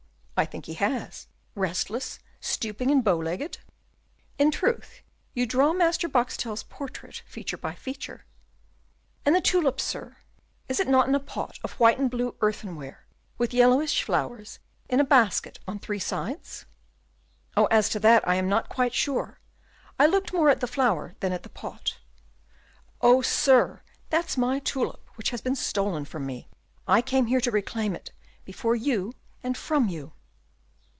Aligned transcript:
"I 0.37 0.45
think 0.45 0.65
he 0.65 0.73
has." 0.73 1.27
"Restless, 1.53 2.17
stooping, 2.39 2.89
and 2.89 3.03
bowlegged?" 3.03 3.59
"In 4.39 4.49
truth, 4.49 5.03
you 5.35 5.45
draw 5.45 5.71
Master 5.71 6.09
Boxtel's 6.09 6.63
portrait 6.63 7.21
feature 7.27 7.57
by 7.57 7.75
feature." 7.75 8.25
"And 9.23 9.35
the 9.35 9.39
tulip, 9.41 9.79
sir? 9.79 10.17
Is 10.67 10.79
it 10.79 10.87
not 10.87 11.07
in 11.07 11.13
a 11.13 11.19
pot 11.19 11.59
of 11.63 11.73
white 11.73 11.99
and 11.99 12.09
blue 12.09 12.33
earthenware, 12.41 13.05
with 13.37 13.53
yellowish 13.53 14.01
flowers 14.01 14.57
in 14.89 14.99
a 14.99 15.03
basket 15.03 15.59
on 15.67 15.77
three 15.77 15.99
sides?" 15.99 16.65
"Oh, 17.55 17.65
as 17.67 17.87
to 17.89 17.99
that 17.99 18.27
I 18.27 18.33
am 18.33 18.49
not 18.49 18.67
quite 18.67 18.95
sure; 18.95 19.37
I 19.99 20.07
looked 20.07 20.33
more 20.33 20.49
at 20.49 20.59
the 20.59 20.65
flower 20.65 21.13
than 21.19 21.31
at 21.33 21.43
the 21.43 21.49
pot." 21.49 21.99
"Oh, 22.99 23.21
sir! 23.21 23.83
that's 24.09 24.37
my 24.37 24.57
tulip, 24.57 25.07
which 25.17 25.29
has 25.29 25.41
been 25.41 25.55
stolen 25.55 26.03
from 26.03 26.25
me. 26.25 26.47
I 26.87 27.03
came 27.03 27.27
here 27.27 27.41
to 27.41 27.51
reclaim 27.51 27.95
it 27.95 28.11
before 28.43 28.75
you 28.75 29.13
and 29.43 29.55
from 29.55 29.87
you." 29.87 30.13